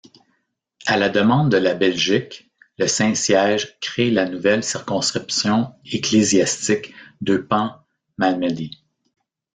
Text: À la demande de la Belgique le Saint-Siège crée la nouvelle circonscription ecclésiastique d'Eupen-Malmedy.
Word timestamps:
À 0.87 0.97
la 0.97 1.09
demande 1.09 1.51
de 1.51 1.57
la 1.57 1.75
Belgique 1.75 2.49
le 2.79 2.87
Saint-Siège 2.87 3.77
crée 3.81 4.09
la 4.09 4.27
nouvelle 4.27 4.63
circonscription 4.63 5.75
ecclésiastique 5.85 6.91
d'Eupen-Malmedy. 7.21 8.71